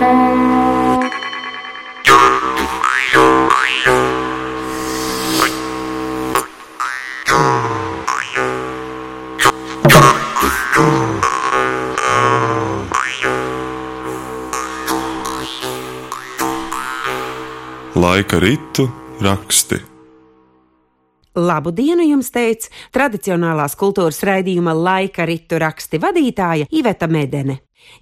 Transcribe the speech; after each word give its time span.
Laika 0.00 0.16
ritu 18.40 18.88
raksti. 19.20 19.76
Labu 21.38 21.70
dienu 21.70 22.02
jums 22.02 22.32
teica 22.34 22.70
tradicionālās 22.94 23.76
kultūras 23.78 24.22
raidījuma 24.26 24.74
laika 24.74 25.26
ritu 25.28 25.60
raksti 25.62 26.00
vadītāja 26.02 26.66
Iveta 26.74 27.06
Medene. 27.06 27.60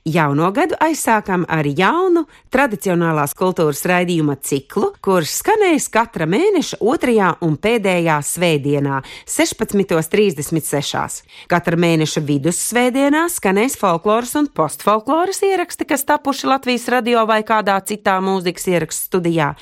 Jauno 0.08 0.48
gadu 0.54 0.76
aizsākam 0.80 1.44
ar 1.52 1.66
jaunu 1.66 2.24
tradicionālās 2.52 3.34
kultūras 3.36 3.84
raidījuma 3.88 4.38
ciklu, 4.40 4.92
kurš 5.04 5.34
skanēs 5.42 5.88
katra 5.92 6.26
mēneša 6.30 6.80
otrajā 6.80 7.34
un 7.44 7.56
pēdējā 7.60 8.16
svētdienā, 8.24 9.02
16.36. 9.28 11.22
Katra 11.52 11.80
mēneša 11.84 12.24
vidussvētdienā 12.30 13.26
skanēs 13.32 13.78
folkloras 13.80 14.34
un 14.40 14.48
postfolkloras 14.48 15.42
ieraksti, 15.46 15.88
kas 15.88 16.06
tapuši 16.08 16.48
Latvijas 16.48 16.88
radio 16.94 17.26
vai 17.28 17.42
kādā 17.46 17.76
citā 17.84 18.18
mūzikas 18.24 18.68
ierakstu 18.72 19.12
studijā, 19.12 19.52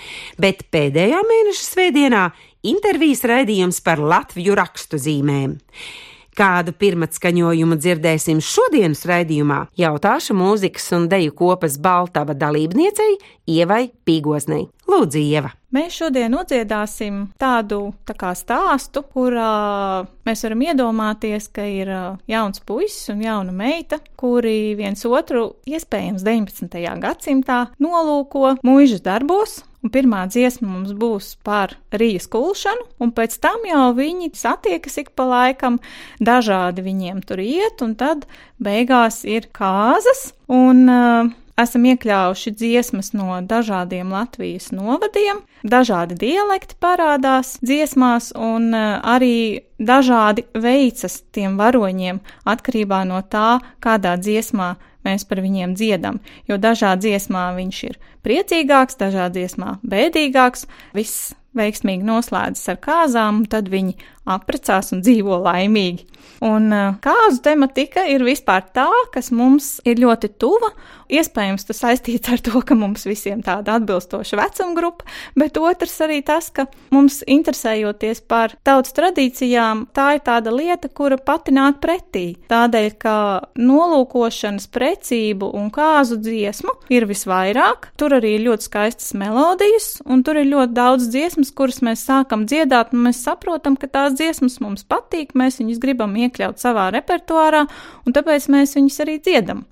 bet 0.41 0.69
pēdējā 0.71 1.21
mēneša 1.27 1.65
svētdienā 1.73 2.29
intervijas 2.73 3.25
raidījums 3.29 3.81
par 3.87 4.03
Latviju 4.03 4.57
rakstu 4.59 5.01
zīmēm. 5.01 5.57
Kādu 6.37 6.75
pirmatskaņojumu 6.77 7.79
dzirdēsim 7.81 8.43
šodienas 8.45 9.07
raidījumā, 9.09 9.63
jautāšu 9.81 10.37
mūzikas 10.37 10.91
un 10.93 11.07
deju 11.09 11.33
kopas 11.39 11.79
Baltava 11.81 12.37
dalībniecei 12.37 13.15
Ievai 13.57 13.87
Pīgoznei. 14.05 14.67
Lūdzu, 14.87 15.23
Ieva! 15.23 15.55
Mēs 15.77 15.97
šodien 15.99 16.31
nodziedāsim 16.33 17.17
tādu 17.41 17.91
tā 18.09 18.15
kā 18.17 18.31
stāstu, 18.39 19.03
kurā 19.13 20.05
mēs 20.25 20.45
varam 20.47 20.63
iedomāties, 20.65 21.51
ka 21.53 21.65
ir 21.69 21.91
jauns 22.31 22.63
puisis 22.65 23.11
un 23.13 23.25
jauna 23.25 23.53
meita, 23.53 23.99
kuri 24.17 24.77
viens 24.79 25.03
otru 25.09 25.51
iespējams 25.69 26.25
19. 26.25 26.81
gadsimtā 27.03 27.59
nolūko 27.83 28.55
mūža 28.65 29.03
darbos, 29.05 29.59
Un 29.87 29.91
pirmā 29.95 30.25
dziesma 30.27 30.67
mums 30.67 30.91
būs 30.99 31.37
par 31.47 31.77
rījas 31.95 32.25
kulšanu, 32.33 32.89
un 32.99 33.13
pēc 33.15 33.37
tam 33.39 33.63
jau 33.69 33.93
viņi 33.95 34.33
satiekas 34.35 34.99
ik 34.99 35.13
pa 35.15 35.29
laikam, 35.31 35.77
dažādi 36.19 36.83
viņiem 36.83 37.21
tur 37.23 37.39
iet, 37.39 37.85
un 37.87 37.93
tad 37.95 38.25
beigās 38.59 39.21
ir 39.23 39.47
kāzas, 39.55 40.33
un 40.51 40.91
uh, 40.91 41.31
esam 41.55 41.87
iekļāvuši 41.87 42.51
dziesmas 42.59 43.13
no 43.15 43.39
dažādiem 43.47 44.11
Latvijas 44.11 44.73
novadiem, 44.75 45.45
dažādi 45.63 46.19
dialekti 46.19 46.75
parādās 46.83 47.55
dziesmās, 47.63 48.33
un 48.35 48.73
uh, 48.75 48.99
arī 49.07 49.63
dažādi 49.79 50.49
veicas 50.51 51.21
tiem 51.31 51.55
varoņiem 51.63 52.19
atkarībā 52.43 53.05
no 53.07 53.23
tā, 53.23 53.61
kādā 53.79 54.19
dziesmā 54.19 54.75
mēs 55.07 55.27
par 55.29 55.41
viņiem 55.45 55.77
dziedam, 55.79 56.21
jo 56.51 56.59
dažā 56.61 56.97
dziesmā 57.01 57.49
viņš 57.57 57.83
ir 57.89 57.99
priecīgāks, 58.27 58.99
dažā 59.01 59.31
dziesmā 59.33 59.79
bēdīgāks, 59.87 60.67
viss 60.97 61.33
veiksmīgi 61.57 62.05
noslēdzas 62.07 62.75
ar 62.75 62.81
kāzām, 62.85 63.45
tad 63.51 63.71
viņi 63.73 63.97
apprecās 64.27 64.93
un 64.95 65.03
dzīvo 65.07 65.41
laimīgi. 65.47 66.07
Un 66.45 66.69
kāzu 67.01 67.41
tematika 67.45 68.05
ir 68.11 68.25
vispār 68.27 68.67
tā, 68.75 68.91
kas 69.15 69.31
mums 69.33 69.79
ir 69.89 70.01
ļoti 70.03 70.35
tuva. 70.37 70.73
Iespējams, 71.07 71.63
tas 71.69 71.79
saistīts 71.85 72.29
ar 72.35 72.41
to, 72.43 72.59
ka 72.67 72.75
mums 72.75 73.07
visiem 73.07 73.39
tāda 73.47 73.77
atbilstoša 73.79 74.39
vecuma 74.41 74.75
grupa, 74.75 75.07
bet 75.39 75.55
otrs 75.61 75.95
arī 76.03 76.19
tas, 76.27 76.49
ka 76.51 76.67
mums 76.91 77.21
interesējoties 77.31 78.25
par 78.27 78.57
tautas 78.67 78.95
tradīcijām, 78.97 79.85
tā 79.95 80.17
ir 80.17 80.25
tāda 80.27 80.51
lieta, 80.51 80.91
kura 80.91 81.19
pati 81.23 81.55
nāk 81.55 81.79
pretī. 81.85 82.25
Tādēļ, 82.51 82.89
ka 82.99 83.15
nolūkošanas 83.55 84.67
precību 84.75 85.53
un 85.55 85.71
kāzu 85.75 86.19
dziesmu 86.19 86.75
ir 86.91 87.07
visvairāk, 87.07 87.93
tur 88.01 88.19
arī 88.19 88.35
ir 88.41 88.47
ļoti 88.49 88.67
skaistas 88.67 89.15
melodijas, 89.15 89.89
un 90.11 90.27
tur 90.27 90.43
ir 90.43 90.51
ļoti 90.51 90.75
daudz 90.75 91.07
dziesmas, 91.15 91.55
kuras 91.55 91.79
mēs 91.87 92.03
sākam 92.09 92.49
dziedāt, 92.51 92.91
un 92.91 93.07
mēs 93.07 93.23
saprotam, 93.23 93.79
ka 93.79 93.87
tās 93.87 94.16
dziesmas 94.19 94.59
mums 94.65 94.85
patīk, 94.89 95.35
mēs 95.39 95.61
viņus 95.63 95.81
gribam 95.83 96.17
iekļaut 96.17 96.63
savā 96.63 96.91
repertuārā, 96.97 97.67
un 98.07 98.17
tāpēc 98.17 98.51
mēs 98.53 98.77
viņus 98.79 99.03
arī 99.07 99.19
dziedam. 99.23 99.65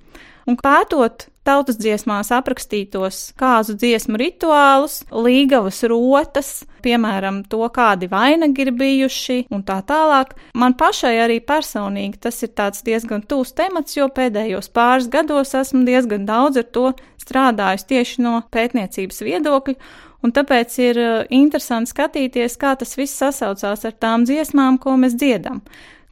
Un 0.45 0.59
pētot 0.61 1.31
tautas 1.45 1.79
dziesmās 1.81 2.29
aprakstītos 2.37 3.31
kāzu 3.41 3.77
dziesmu 3.81 4.19
rituālus, 4.21 4.99
līgavas 5.09 5.81
rotas, 5.89 6.51
piemēram, 6.85 7.43
to, 7.49 7.63
kādi 7.73 8.11
vainagi 8.13 8.67
ir 8.67 8.73
bijuši 8.77 9.39
un 9.55 9.65
tā 9.65 9.79
tālāk. 9.89 10.35
Man 10.61 10.77
pašai 10.81 11.15
arī 11.25 11.39
personīgi 11.45 12.21
tas 12.27 12.43
ir 12.45 12.53
tāds 12.57 12.85
diezgan 12.85 13.25
tūs 13.29 13.55
temats, 13.57 13.97
jo 13.97 14.09
pēdējos 14.13 14.69
pāris 14.77 15.09
gados 15.13 15.55
esmu 15.57 15.85
diezgan 15.89 16.29
daudz 16.29 16.61
ar 16.61 16.69
to 16.77 16.91
strādājis 17.25 17.89
tieši 17.89 18.25
no 18.25 18.41
pētniecības 18.53 19.25
viedokļa. 19.25 19.79
Un 20.25 20.33
tāpēc 20.33 20.79
ir 20.81 21.01
uh, 21.01 21.15
interesanti 21.35 21.93
skatīties, 21.93 22.57
kā 22.61 22.75
tas 22.81 22.97
viss 22.97 23.21
sasaucās 23.21 23.85
ar 23.85 23.97
tām 24.01 24.25
dziesmām, 24.29 24.81
ko 24.81 24.97
mēs 25.01 25.19
dziedam. 25.21 25.61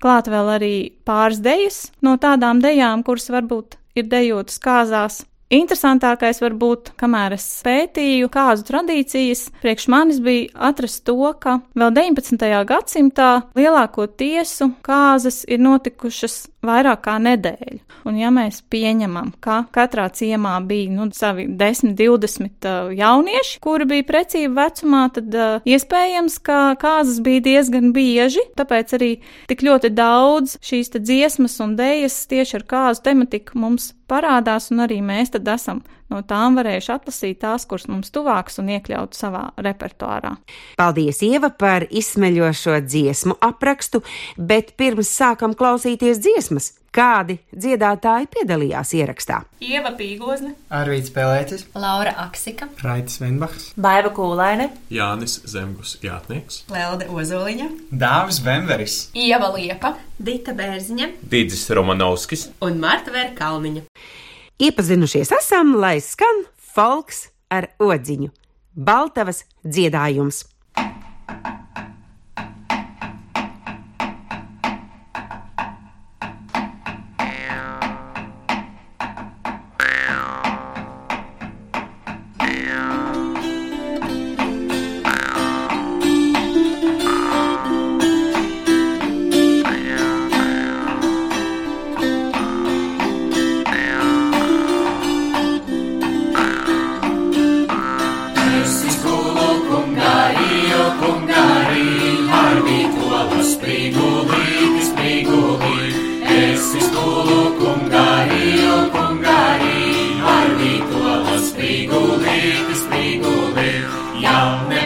Klāt 0.02 0.28
vēl 0.28 0.54
arī 0.58 0.74
pāris 1.06 1.40
dejas 1.40 1.84
no 2.04 2.18
tādām 2.20 2.60
dejām, 2.60 3.04
kuras 3.06 3.30
varbūt 3.32 3.78
ir 3.96 4.08
dejotas 4.10 4.58
kāzās 4.60 5.22
Interesantākais 5.52 6.38
varbūt, 6.40 6.94
kamēr 6.96 7.34
es 7.36 7.44
pētīju 7.66 8.30
kāzu 8.32 8.64
tradīcijas, 8.70 9.50
priekš 9.60 9.84
manis 9.92 10.20
bija 10.24 10.48
atrast 10.70 11.02
to, 11.04 11.18
ka 11.36 11.58
vēl 11.76 11.92
19. 11.92 12.46
gadsimtā 12.70 13.28
lielāko 13.58 14.06
tiesu 14.08 14.70
kāzas 14.86 15.42
ir 15.44 15.60
notikušas 15.60 16.46
vairāk 16.66 17.02
kā 17.06 17.16
nedēļu. 17.22 17.80
Un 18.08 18.18
ja 18.18 18.30
mēs 18.34 18.60
pieņemam, 18.72 19.32
ka 19.42 19.62
katrā 19.74 20.08
ciemā 20.14 20.56
bija 20.66 20.90
nu, 20.94 21.08
savi 21.14 21.46
10, 21.46 21.94
20 21.98 22.68
uh, 22.68 22.92
jaunieši, 22.98 23.58
kuri 23.62 23.86
bija 23.90 24.06
precīzi 24.08 24.50
vecumā, 24.54 25.04
tad 25.14 25.34
uh, 25.34 25.68
iespējams, 25.68 26.38
ka 26.46 26.60
kāzas 26.82 27.22
bija 27.24 27.44
diezgan 27.46 27.92
bieži, 27.94 28.44
tāpēc 28.58 28.96
arī 28.98 29.12
tik 29.50 29.64
ļoti 29.66 29.92
daudz 29.94 30.58
šīs 30.62 30.94
dziesmas 30.98 31.58
un 31.64 31.76
dējas 31.78 32.22
tieši 32.30 32.60
ar 32.60 32.68
kāzu 32.74 33.06
tematiku 33.06 33.58
mums 33.62 33.92
parādās, 34.10 34.70
un 34.74 34.84
arī 34.86 35.00
mēs 35.04 35.34
tad 35.34 35.48
esam 35.54 35.82
no 36.12 36.20
tām 36.28 36.58
varējuši 36.60 36.92
atlasīt 36.94 37.40
tās, 37.42 37.66
kuras 37.68 37.88
mums 37.90 38.12
tuvākas 38.14 38.60
un 38.62 38.70
iekļaut 38.76 39.16
savā 39.16 39.48
repertuārā. 39.64 40.36
Paldies, 40.80 41.22
Ieva, 41.24 41.50
par 41.50 41.88
izsmeļošo 41.88 42.78
dziesmu 42.84 43.38
aprakstu, 43.42 44.04
bet 44.36 44.76
pirms 44.80 45.10
sākam 45.16 45.56
klausīties 45.58 46.20
dziesmas, 46.22 46.72
kādi 46.92 47.38
dziedātāji 47.56 48.28
piedalījās 48.34 48.92
ierakstā. 48.98 49.40
Ieva 49.64 49.94
Pīgozne, 49.96 50.52
Arvīts 50.72 51.12
Pelēcis, 51.14 51.64
Laura 51.78 52.12
Aksika, 52.26 52.68
Raitas 52.84 53.18
Venbachs, 53.22 53.70
Baiva 53.80 54.12
Kūlaine, 54.14 54.68
Jānis 54.92 55.38
Zemgus 55.48 55.96
Jātnieks, 56.04 56.62
Lelde 56.72 57.08
Ozoliņa, 57.08 57.70
Dāvis 58.04 58.42
Bemveris, 58.44 58.98
Ieva 59.16 59.52
Liepa, 59.56 59.96
Dita 60.22 60.54
Bērziņa. 60.58 61.14
Dīdzis 61.32 61.64
Romanovskis. 61.74 62.50
Un 62.62 62.76
Marta 62.82 63.14
Vērkalniņa. 63.14 63.86
Iepazinušies 64.60 65.32
esam, 65.32 65.72
lai 65.80 66.00
skan 66.04 66.44
folks 66.74 67.30
ar 67.48 67.70
odziņu- 67.80 68.28
Baltavas 68.88 69.44
dziedājums. 69.64 70.44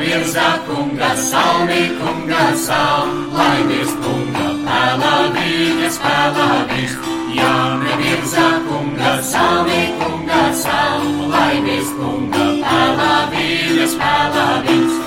Mirza 0.06 0.62
kunga, 0.66 1.08
Salmī 1.18 1.82
kunga, 1.98 2.42
Salmainis 2.66 3.90
kunga, 4.02 4.46
Palavijas, 4.66 5.98
Palavijas. 6.04 6.94
Jāne 7.38 7.96
Mirza 8.02 8.46
kunga, 8.68 9.10
Salmī 9.32 9.80
kunga, 9.98 10.42
Salmainis 10.62 11.90
kunga, 11.98 12.46
Palavijas, 12.68 13.98
Palavijas. 14.04 15.05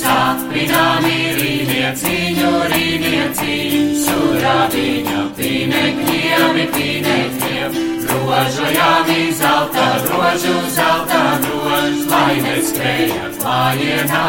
Sapināmi 0.00 1.18
rīnieciņu, 1.36 2.50
rīnieciņu, 2.72 3.82
surādiņa 4.04 5.24
pīnekļiem, 5.38 6.60
pīnekļiem, 6.76 7.78
rožojami 8.10 9.20
zelta, 9.40 9.86
rožu 10.08 10.56
zelta, 10.76 11.22
rož, 11.44 12.00
lai 12.12 12.40
neskrēja 12.46 13.30
klājienā, 13.38 14.24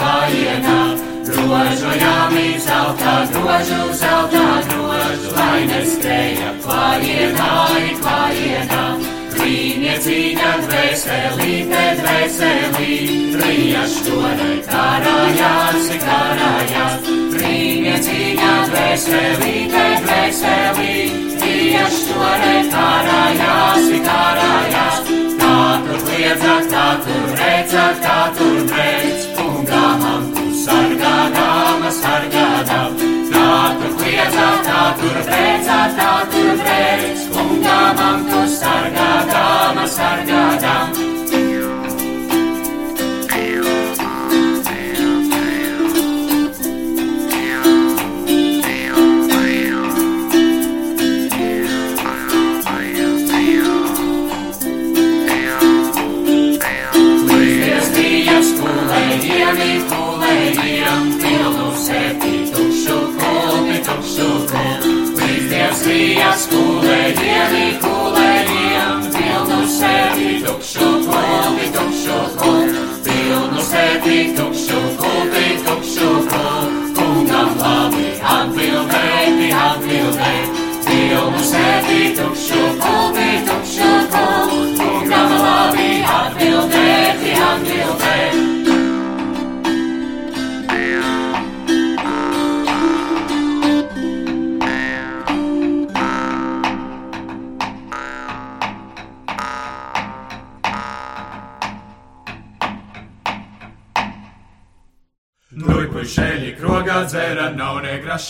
klājienā. 0.00 0.80
Rožojami 1.30 2.48
zelta, 2.64 3.14
rožu 3.36 3.82
zelta, 4.02 4.44
rož, 4.72 5.30
lai 5.36 5.62
neskrēja 5.70 6.56
klājienā, 6.64 7.54
klājienā. 8.02 9.09
Rīniecīņa 9.50 10.50
dvēselīte, 10.62 11.78
dvēselī, 11.98 12.98
rījaš 13.40 13.96
torai 14.06 14.58
karājās, 14.68 15.88
karājās. 16.04 17.08
Rīniecīņa 17.40 18.52
dvēselīte, 18.68 19.82
dvēselī, 20.06 20.94
rījaš 21.42 21.98
torai 22.12 22.62
karājās, 22.76 23.90
karājās. 24.06 25.02
Tā 25.42 25.58
tur 25.88 26.08
liedzat, 26.12 26.70
tā 26.70 26.88
tur 27.08 27.38
redzat, 27.42 28.02
tā 28.06 28.20
tur 28.38 28.62
redz, 28.70 28.99
Yok 70.50 70.89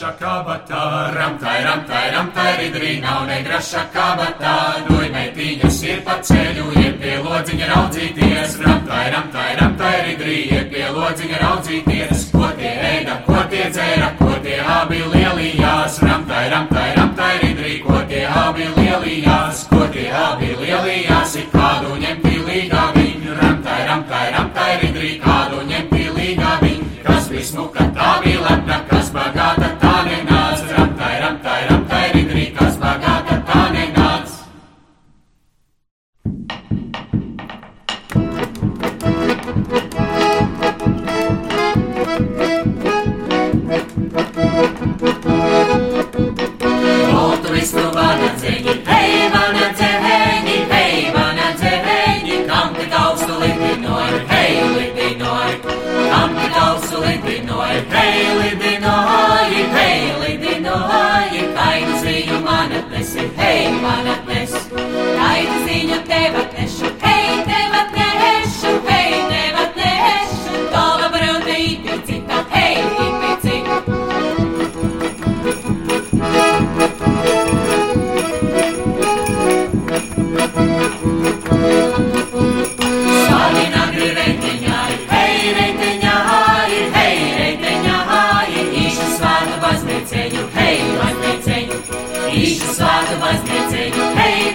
nav 0.00 0.08
ne 0.08 0.16
graša 0.16 0.18
kabatā. 0.18 1.14
Ramtai, 1.14 1.64
ramtai, 1.64 2.10
ramtai, 2.12 2.52
ridrī, 2.58 3.00
nav 3.00 3.26
ne 3.26 3.42
graša 3.42 3.84
kabatā. 3.92 4.54
Nuj 4.88 5.08
meitiņas 5.12 5.82
ir 5.84 6.00
pa 6.04 6.16
ceļu, 6.22 6.72
ir 6.80 6.96
pie 7.00 7.18
lodziņa 7.24 7.66
raudzīties. 7.68 8.56
Ramtai, 8.64 9.10
ramtai, 9.12 9.56
ramtai, 9.60 9.96
ridrī, 10.06 10.38
ir 10.56 10.64
pie 10.72 10.86
lodziņa 10.96 11.38
raudzīties. 11.42 12.30
Ko 12.32 12.48
tie 12.56 12.72
ēda, 12.92 13.14
ko 13.26 13.44
tie 13.50 13.68
dzēra, 13.74 14.08
ko 14.18 14.32
tie 14.44 14.60
abi 14.60 15.02
lielījās. 15.04 16.00
Ramtai, 16.02 16.48
ramtai, 16.54 16.88
ramtai, 16.96 17.32
ridrī, 17.44 17.74
ko 17.84 18.00
tie 18.08 18.24
abi 18.24 18.64
lielījās. 18.78 19.66
Ko 19.68 19.84
tie 19.92 20.08
abi 20.08 20.54
lielījās, 20.62 21.19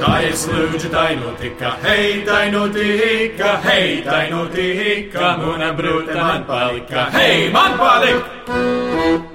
Kā 0.00 0.18
es 0.28 0.46
lūdzu, 0.50 0.90
tai 0.92 1.16
notika, 1.16 1.76
hei, 1.82 2.22
tai 2.26 2.50
notika, 2.50 3.56
hei, 3.66 4.02
tai 4.06 4.26
notika, 4.30 5.36
mana 5.42 5.72
brūte 5.76 6.14
man 6.14 6.44
palika, 6.46 7.08
hei, 7.16 7.48
man 7.54 7.78
palika! 7.80 9.25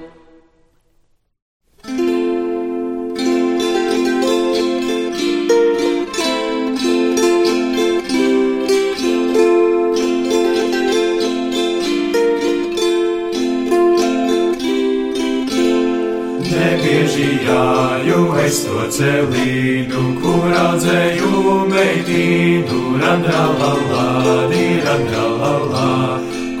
Jāju 17.62 18.22
es 18.42 18.56
to 18.66 18.84
celīnu, 18.94 20.00
kur 20.22 20.54
audzēju 20.58 21.42
meitīnu, 21.70 22.78
randralalā, 23.02 24.06
randralalā, 24.86 25.90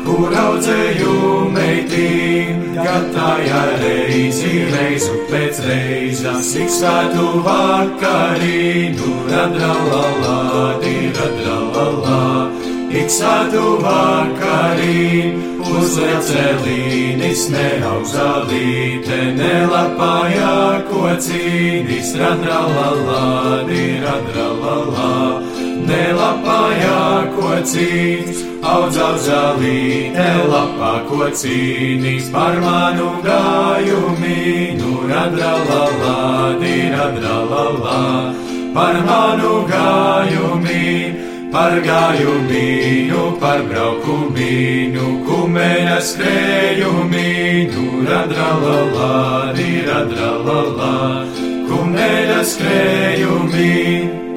kur 0.04 0.36
audzēju 0.44 1.16
meitīnu, 1.56 2.76
gatājā 2.78 3.64
reizi, 3.82 4.52
reizu 4.76 5.18
pēc 5.32 5.64
reizes, 5.66 6.54
ik 6.62 6.70
svētu 6.78 7.26
vakarīnu, 7.48 9.12
randralalā, 9.32 10.38
randralalā. 11.18 12.41
Ik 12.92 13.08
sātu 13.08 13.78
vakarīn, 13.80 15.38
uzliek 15.64 16.18
celīnis, 16.28 17.46
neaugzālīte, 17.48 19.20
nelapājā 19.38 20.82
kocīnis, 20.90 22.10
radralalā, 22.20 23.22
diradralalā, 23.70 25.14
nelapājā 25.88 27.00
kocīnis, 27.38 28.44
audzālīte, 28.60 30.28
lapā 30.52 30.94
kocīnis, 31.08 32.28
par 32.36 32.60
manu 32.60 33.08
gājumīnu, 33.24 34.94
radralalā, 35.08 36.20
diradralalā. 36.60 38.02
par 38.74 38.96
manu 39.04 39.66
gājumi, 39.68 41.21
par 41.52 41.76
gājumīnu, 41.84 43.22
par 43.40 43.60
braukumīnu, 43.68 45.08
kumeļa 45.26 45.98
skrējumīnu, 46.08 47.84
radralalā, 48.08 49.52
radralalā, 49.90 50.96
kumeļa 51.68 52.42
skrējumīnu. 52.54 54.31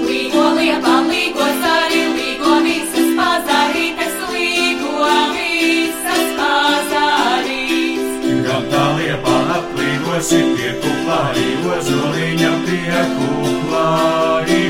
Līgo 0.06 0.44
liepa, 0.58 0.94
līgo 1.10 1.46
zari, 1.62 2.02
līgo 2.16 2.54
visas 2.64 3.10
pazarītes, 3.18 4.16
līgo 4.32 5.10
visas 5.34 6.26
pazarītes. 6.40 8.10
Gan 8.48 8.68
tā 8.72 8.84
liepa 8.98 9.38
aplīgosi 9.60 10.42
pie 10.56 10.74
kuplā, 10.82 11.20
arī 11.30 11.48
ozoliņa 11.76 12.52
pie 12.66 13.06
ozoliņa. 13.16 14.63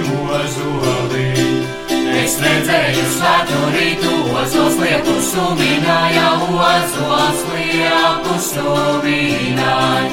Es 2.34 2.40
redzēju 2.42 3.02
svētu 3.14 3.58
rītu, 3.70 4.12
ozols 4.40 4.74
lietu 4.80 5.12
sumināja, 5.22 6.32
ozols 6.50 7.44
lietu 7.52 8.34
sumināja. 8.48 10.10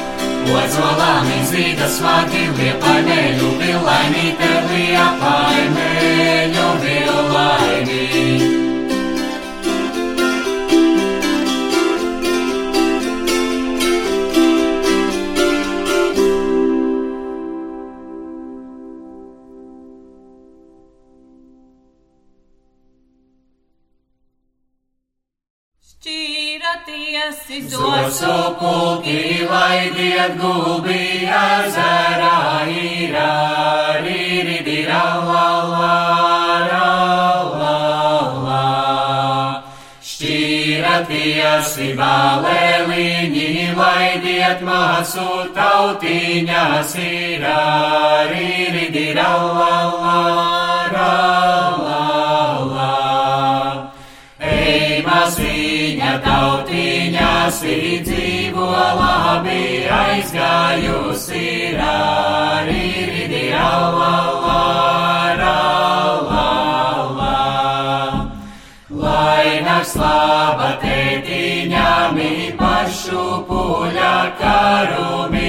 Ozolām 0.54 1.32
izvīda 1.40 1.90
svāti, 1.90 2.44
liepai 2.60 3.00
mēļu 3.08 3.50
vilainīte, 3.64 4.52
liepai 4.70 5.66
Zosu 28.12 28.56
pulki 28.60 29.48
laidiet 29.48 30.34
gulbi 30.36 31.24
ezerā 31.32 32.60
īrā, 32.68 33.28
rīridi 34.04 34.82
rālā, 34.84 35.46
rālā, 36.72 37.78
Šķīraties, 40.10 41.72
balēliņi 42.02 43.48
laidiet 43.80 44.60
māsu 44.68 45.28
tautiņās 45.56 46.96
īrā, 47.08 47.60
rīridi 48.34 49.08
rālā, 49.16 49.22
rālā. 49.22 49.81
Aizgājusi 60.12 61.42
rāri 61.78 62.86
ridi 63.08 63.44
alā, 63.56 64.16
rālā. 65.40 66.48
Lai 69.04 69.46
nāks 69.68 69.94
laba 70.02 70.72
tētiņām 70.84 72.20
pašu 72.60 73.24
puļa 73.48 74.16
karumiņu 74.42 75.41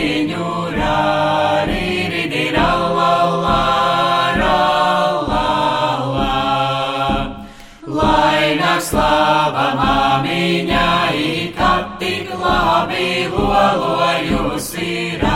lolojusi 14.32 15.18
rāri, 15.20 15.33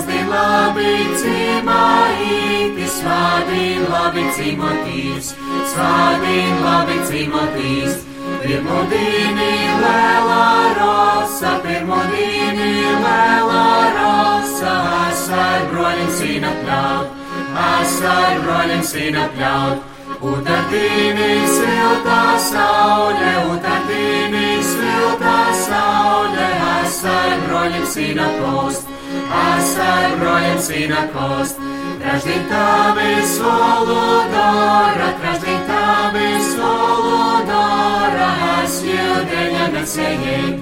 sasdien 0.00 0.28
labi 0.28 0.92
cimai, 1.20 2.86
svādien 2.88 3.82
labi 3.90 4.24
cimotīs, 4.36 5.34
svādien 5.72 6.62
labi 6.64 6.96
cimotīs. 7.08 7.98
Pirmudīni 8.40 9.52
lēlā 9.82 10.46
rosa, 10.78 11.52
pirmudīni 11.64 12.70
lēlā 13.04 13.66
rosa, 13.96 14.74
asar 15.08 15.66
broļiem 15.72 16.10
sīna 16.18 16.52
pļaut, 16.62 17.16
asar 17.64 18.40
broļiem 18.44 18.84
sīna 18.92 19.26
pļaut. 19.34 19.88
Utardīni 20.20 21.28
siltā 21.48 22.22
saule, 22.44 23.34
utardīni 23.54 24.60
siltā 24.64 25.36
saule, 25.64 26.48
asar 26.76 27.36
broļiem 27.48 27.86
sīna 27.88 28.28
post, 28.38 28.99
asar 29.40 30.16
broļiem 30.20 30.60
sīna 30.66 31.02
post. 31.14 31.60
Traždien 32.00 32.46
tavi 32.48 33.10
soludora, 33.28 35.08
traždien 35.20 35.60
tavi 35.68 36.30
soludora, 36.46 38.30
es 38.62 38.78
jūdeņa 38.86 39.66
nesējēji, 39.74 40.54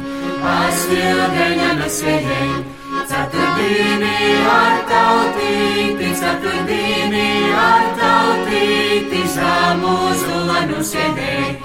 es 0.55 0.83
jūdeņa 0.95 1.71
nesējēji. 1.83 2.59
Ceturtdīni 3.09 4.17
ar 4.51 4.83
tautīti, 4.91 6.11
ceturtdīni 6.19 7.29
ar 7.63 7.87
tautīti, 8.01 9.23
zāmu 9.37 9.95
zulanu 10.25 10.83
sēdēji, 10.91 11.57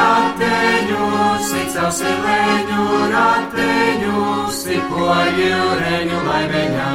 rateņusi, 0.00 1.62
caur 1.76 1.94
silēņu 2.00 2.86
rateņusi, 3.14 4.82
poļu 4.90 5.64
reņu 5.82 6.20
laiveņā, 6.28 6.92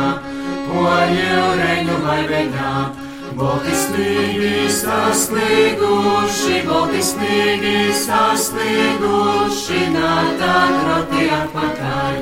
poļu 0.69 1.43
reņu 1.63 1.99
laiveņā. 2.07 3.06
Bolti 3.37 3.73
snīgi 3.77 4.69
sasnieguši, 4.73 6.55
bolti 6.65 7.01
snīgi 7.05 7.73
sasnieguši, 7.99 9.81
nātā 9.93 10.55
kroti 10.79 11.27
atpakaļ, 11.41 12.17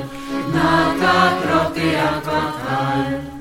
nātā 0.58 1.16
kroti 1.40 1.94
atpakaļ. 2.10 3.35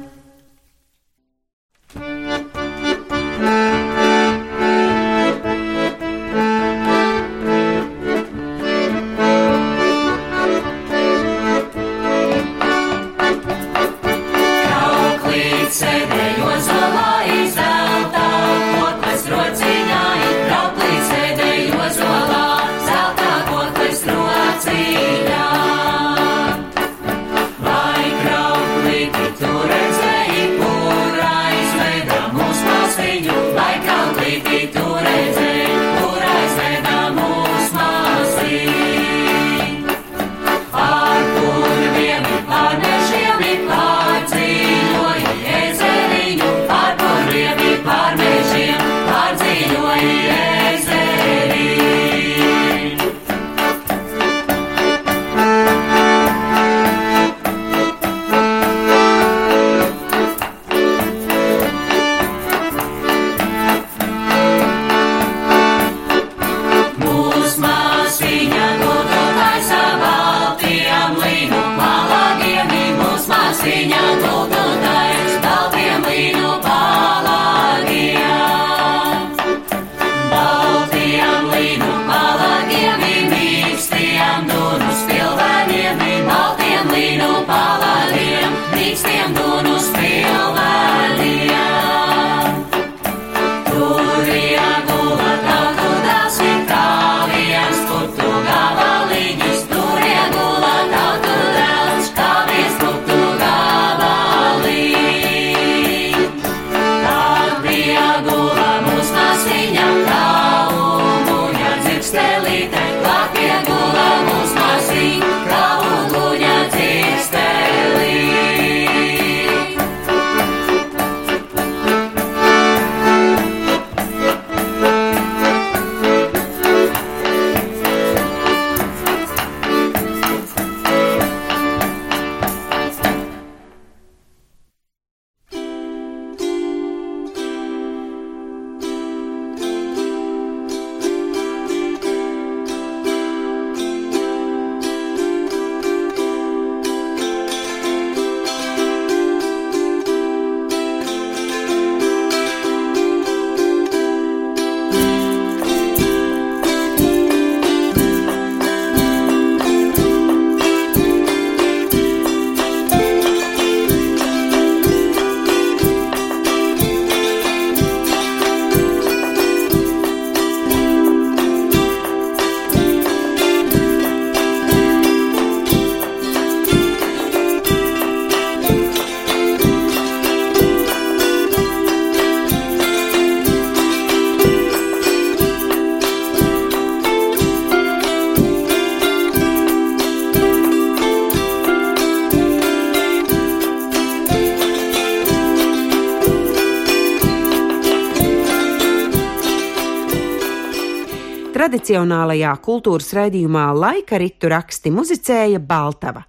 Tradicionālajā 201.75 202.53
kultūras 202.63 203.09
raidījumā 203.17 203.65
laika 203.75 204.15
ritu 204.15 204.47
raksti 204.47 204.93
muzicēja 204.95 205.59
Baltava. 205.59 206.21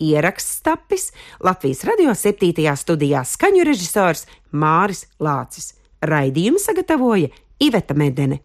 Ieraksts 0.00 0.62
tapis 0.64 1.10
Latvijas 1.44 1.82
radio 1.84 2.14
7. 2.16 2.64
studijā 2.80 3.20
skaņu 3.28 3.66
režisors 3.68 4.24
Māris 4.56 5.04
Lācis. 5.20 5.74
Raidījumu 6.00 6.56
sagatavoja 6.56 7.28
Iveta 7.60 7.92
Medene. 7.92 8.40